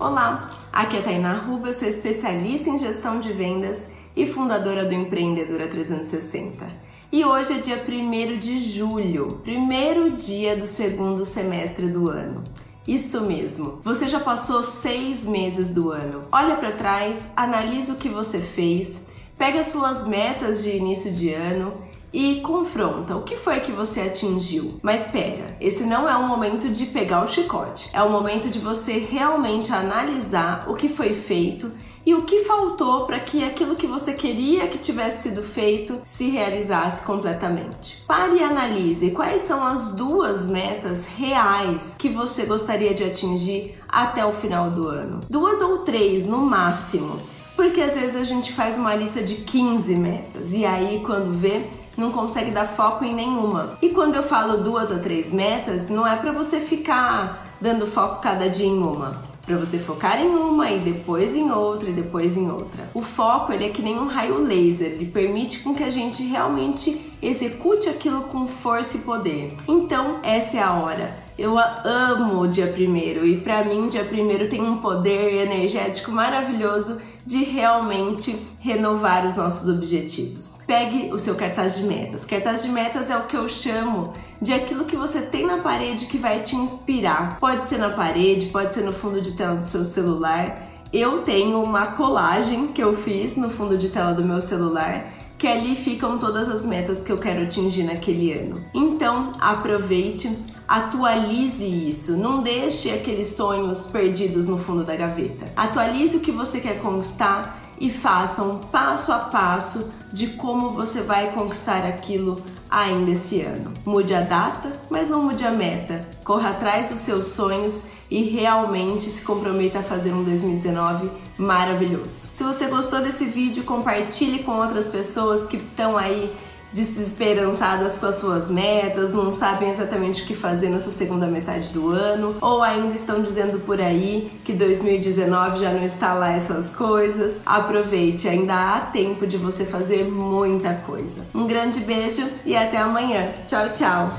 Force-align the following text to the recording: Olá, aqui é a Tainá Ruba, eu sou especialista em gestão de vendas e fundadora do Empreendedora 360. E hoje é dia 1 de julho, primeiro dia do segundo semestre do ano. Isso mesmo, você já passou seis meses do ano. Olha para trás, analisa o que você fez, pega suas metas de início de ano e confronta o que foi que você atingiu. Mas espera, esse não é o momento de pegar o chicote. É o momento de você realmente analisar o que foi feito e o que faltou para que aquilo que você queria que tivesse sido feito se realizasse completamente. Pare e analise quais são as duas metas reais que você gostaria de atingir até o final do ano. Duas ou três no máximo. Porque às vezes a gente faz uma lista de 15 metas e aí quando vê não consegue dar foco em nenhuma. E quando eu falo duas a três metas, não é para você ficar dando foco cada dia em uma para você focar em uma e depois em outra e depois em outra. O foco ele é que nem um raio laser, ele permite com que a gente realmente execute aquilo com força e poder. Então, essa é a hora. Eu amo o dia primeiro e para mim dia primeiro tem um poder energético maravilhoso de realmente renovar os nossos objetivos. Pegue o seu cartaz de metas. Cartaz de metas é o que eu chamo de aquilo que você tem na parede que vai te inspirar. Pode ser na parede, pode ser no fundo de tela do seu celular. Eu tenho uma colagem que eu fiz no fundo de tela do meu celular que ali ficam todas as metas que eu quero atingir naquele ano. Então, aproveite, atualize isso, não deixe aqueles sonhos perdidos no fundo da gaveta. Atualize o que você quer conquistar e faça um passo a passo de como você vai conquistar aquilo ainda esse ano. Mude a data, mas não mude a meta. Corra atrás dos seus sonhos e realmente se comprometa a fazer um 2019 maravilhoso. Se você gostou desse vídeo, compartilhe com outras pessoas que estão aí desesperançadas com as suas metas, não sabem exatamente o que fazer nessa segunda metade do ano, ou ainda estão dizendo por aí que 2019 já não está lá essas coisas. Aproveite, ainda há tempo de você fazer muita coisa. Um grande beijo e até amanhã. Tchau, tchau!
Olá, 0.00 0.50
aqui 0.72 0.96
é 0.96 1.00
a 1.00 1.02
Tainá 1.02 1.34
Ruba, 1.34 1.68
eu 1.68 1.74
sou 1.74 1.86
especialista 1.86 2.70
em 2.70 2.78
gestão 2.78 3.20
de 3.20 3.34
vendas 3.34 3.76
e 4.16 4.26
fundadora 4.26 4.82
do 4.82 4.94
Empreendedora 4.94 5.68
360. 5.68 6.66
E 7.12 7.22
hoje 7.22 7.52
é 7.52 7.58
dia 7.58 7.84
1 7.86 8.38
de 8.38 8.58
julho, 8.60 9.42
primeiro 9.44 10.12
dia 10.12 10.56
do 10.56 10.66
segundo 10.66 11.26
semestre 11.26 11.86
do 11.86 12.08
ano. 12.08 12.42
Isso 12.88 13.20
mesmo, 13.20 13.78
você 13.84 14.08
já 14.08 14.18
passou 14.18 14.62
seis 14.62 15.26
meses 15.26 15.68
do 15.68 15.90
ano. 15.90 16.22
Olha 16.32 16.56
para 16.56 16.72
trás, 16.72 17.18
analisa 17.36 17.92
o 17.92 17.96
que 17.96 18.08
você 18.08 18.40
fez, 18.40 18.98
pega 19.36 19.62
suas 19.62 20.06
metas 20.06 20.62
de 20.62 20.70
início 20.70 21.12
de 21.12 21.30
ano 21.30 21.74
e 22.12 22.40
confronta 22.40 23.16
o 23.16 23.22
que 23.22 23.36
foi 23.36 23.60
que 23.60 23.72
você 23.72 24.00
atingiu. 24.00 24.78
Mas 24.82 25.02
espera, 25.02 25.56
esse 25.60 25.84
não 25.84 26.08
é 26.08 26.16
o 26.16 26.26
momento 26.26 26.68
de 26.68 26.86
pegar 26.86 27.24
o 27.24 27.28
chicote. 27.28 27.88
É 27.92 28.02
o 28.02 28.10
momento 28.10 28.48
de 28.48 28.58
você 28.58 28.98
realmente 28.98 29.72
analisar 29.72 30.64
o 30.68 30.74
que 30.74 30.88
foi 30.88 31.14
feito 31.14 31.72
e 32.04 32.14
o 32.14 32.22
que 32.22 32.44
faltou 32.44 33.04
para 33.04 33.20
que 33.20 33.44
aquilo 33.44 33.76
que 33.76 33.86
você 33.86 34.12
queria 34.12 34.66
que 34.66 34.78
tivesse 34.78 35.24
sido 35.28 35.42
feito 35.42 36.00
se 36.04 36.30
realizasse 36.30 37.02
completamente. 37.02 38.02
Pare 38.06 38.36
e 38.36 38.42
analise 38.42 39.10
quais 39.10 39.42
são 39.42 39.64
as 39.64 39.90
duas 39.90 40.46
metas 40.46 41.06
reais 41.06 41.94
que 41.98 42.08
você 42.08 42.46
gostaria 42.46 42.94
de 42.94 43.04
atingir 43.04 43.78
até 43.88 44.24
o 44.24 44.32
final 44.32 44.70
do 44.70 44.88
ano. 44.88 45.20
Duas 45.28 45.60
ou 45.60 45.78
três 45.78 46.24
no 46.24 46.38
máximo. 46.38 47.20
Porque 47.60 47.82
às 47.82 47.92
vezes 47.92 48.16
a 48.16 48.24
gente 48.24 48.54
faz 48.54 48.74
uma 48.78 48.94
lista 48.94 49.22
de 49.22 49.34
15 49.34 49.94
metas 49.94 50.50
e 50.50 50.64
aí 50.64 51.02
quando 51.04 51.30
vê 51.30 51.66
não 51.94 52.10
consegue 52.10 52.50
dar 52.50 52.66
foco 52.66 53.04
em 53.04 53.14
nenhuma. 53.14 53.76
E 53.82 53.90
quando 53.90 54.14
eu 54.14 54.22
falo 54.22 54.64
duas 54.64 54.90
a 54.90 54.98
três 54.98 55.30
metas, 55.30 55.86
não 55.90 56.06
é 56.06 56.16
para 56.16 56.32
você 56.32 56.58
ficar 56.58 57.54
dando 57.60 57.86
foco 57.86 58.22
cada 58.22 58.48
dia 58.48 58.66
em 58.66 58.82
uma 58.82 59.28
para 59.44 59.58
você 59.58 59.78
focar 59.78 60.20
em 60.20 60.28
uma 60.28 60.70
e 60.70 60.78
depois 60.78 61.34
em 61.34 61.50
outra 61.50 61.90
e 61.90 61.92
depois 61.92 62.36
em 62.36 62.50
outra. 62.50 62.88
O 62.94 63.02
foco 63.02 63.52
ele 63.52 63.64
é 63.64 63.68
que 63.68 63.82
nem 63.82 63.98
um 63.98 64.06
raio 64.06 64.40
laser, 64.40 64.92
ele 64.92 65.06
permite 65.06 65.58
com 65.58 65.74
que 65.74 65.82
a 65.82 65.90
gente 65.90 66.22
realmente 66.22 67.09
execute 67.22 67.88
aquilo 67.88 68.22
com 68.24 68.46
força 68.46 68.96
e 68.96 69.00
poder. 69.00 69.56
Então, 69.68 70.20
essa 70.22 70.56
é 70.56 70.62
a 70.62 70.74
hora. 70.74 71.14
Eu 71.38 71.58
amo 71.58 72.42
o 72.42 72.48
dia 72.48 72.66
primeiro 72.66 73.26
e 73.26 73.40
para 73.40 73.64
mim 73.64 73.88
dia 73.88 74.04
primeiro 74.04 74.48
tem 74.48 74.60
um 74.60 74.76
poder 74.76 75.42
energético 75.42 76.12
maravilhoso 76.12 76.98
de 77.24 77.44
realmente 77.44 78.36
renovar 78.58 79.26
os 79.26 79.34
nossos 79.34 79.66
objetivos. 79.68 80.58
Pegue 80.66 81.10
o 81.12 81.18
seu 81.18 81.34
cartaz 81.34 81.76
de 81.76 81.84
metas. 81.84 82.26
Cartaz 82.26 82.62
de 82.62 82.68
metas 82.68 83.08
é 83.08 83.16
o 83.16 83.24
que 83.24 83.36
eu 83.36 83.48
chamo 83.48 84.12
de 84.40 84.52
aquilo 84.52 84.84
que 84.84 84.96
você 84.96 85.22
tem 85.22 85.46
na 85.46 85.58
parede 85.58 86.06
que 86.06 86.18
vai 86.18 86.40
te 86.42 86.56
inspirar. 86.56 87.38
Pode 87.38 87.64
ser 87.64 87.78
na 87.78 87.90
parede, 87.90 88.46
pode 88.46 88.74
ser 88.74 88.82
no 88.82 88.92
fundo 88.92 89.20
de 89.20 89.32
tela 89.32 89.56
do 89.56 89.64
seu 89.64 89.84
celular. 89.84 90.68
Eu 90.92 91.22
tenho 91.22 91.62
uma 91.62 91.86
colagem 91.88 92.66
que 92.68 92.82
eu 92.82 92.94
fiz 92.94 93.36
no 93.36 93.48
fundo 93.48 93.78
de 93.78 93.88
tela 93.90 94.12
do 94.12 94.24
meu 94.24 94.40
celular 94.42 95.19
que 95.40 95.48
ali 95.48 95.74
ficam 95.74 96.18
todas 96.18 96.50
as 96.50 96.66
metas 96.66 97.02
que 97.02 97.10
eu 97.10 97.16
quero 97.16 97.44
atingir 97.44 97.82
naquele 97.82 98.30
ano. 98.30 98.62
Então, 98.74 99.32
aproveite, 99.40 100.38
atualize 100.68 101.64
isso, 101.64 102.12
não 102.12 102.42
deixe 102.42 102.90
aqueles 102.90 103.28
sonhos 103.28 103.86
perdidos 103.86 104.44
no 104.44 104.58
fundo 104.58 104.84
da 104.84 104.94
gaveta. 104.94 105.50
Atualize 105.56 106.18
o 106.18 106.20
que 106.20 106.30
você 106.30 106.60
quer 106.60 106.82
conquistar 106.82 107.58
e 107.80 107.90
faça 107.90 108.42
um 108.42 108.58
passo 108.58 109.12
a 109.12 109.18
passo 109.18 109.90
de 110.12 110.26
como 110.26 110.72
você 110.72 111.00
vai 111.00 111.32
conquistar 111.32 111.86
aquilo 111.86 112.42
ainda 112.70 113.12
esse 113.12 113.40
ano. 113.40 113.72
Mude 113.86 114.14
a 114.14 114.20
data, 114.20 114.74
mas 114.90 115.08
não 115.08 115.22
mude 115.22 115.46
a 115.46 115.50
meta. 115.50 116.06
Corra 116.22 116.50
atrás 116.50 116.90
dos 116.90 116.98
seus 116.98 117.28
sonhos 117.28 117.86
e 118.10 118.24
realmente 118.24 119.04
se 119.04 119.22
comprometa 119.22 119.78
a 119.78 119.82
fazer 119.82 120.12
um 120.12 120.24
2019 120.24 121.10
maravilhoso. 121.38 122.28
Se 122.34 122.42
você 122.42 122.66
gostou 122.66 123.00
desse 123.00 123.24
vídeo, 123.24 123.64
compartilhe 123.64 124.42
com 124.42 124.52
outras 124.52 124.86
pessoas 124.86 125.46
que 125.46 125.56
estão 125.56 125.96
aí 125.96 126.32
desesperançadas 126.72 127.96
com 127.96 128.06
as 128.06 128.16
suas 128.16 128.48
metas, 128.48 129.12
não 129.12 129.32
sabem 129.32 129.70
exatamente 129.70 130.22
o 130.22 130.26
que 130.26 130.34
fazer 130.34 130.70
nessa 130.70 130.90
segunda 130.90 131.26
metade 131.26 131.70
do 131.70 131.88
ano, 131.88 132.36
ou 132.40 132.62
ainda 132.62 132.94
estão 132.94 133.20
dizendo 133.20 133.58
por 133.60 133.80
aí 133.80 134.30
que 134.44 134.52
2019 134.52 135.58
já 135.58 135.72
não 135.72 135.82
está 135.82 136.14
lá 136.14 136.32
essas 136.32 136.70
coisas. 136.70 137.38
Aproveite, 137.44 138.28
ainda 138.28 138.54
há 138.54 138.80
tempo 138.80 139.26
de 139.26 139.36
você 139.36 139.64
fazer 139.64 140.04
muita 140.04 140.74
coisa. 140.74 141.26
Um 141.34 141.46
grande 141.46 141.80
beijo 141.80 142.26
e 142.44 142.56
até 142.56 142.78
amanhã. 142.78 143.32
Tchau, 143.46 143.70
tchau! 143.72 144.10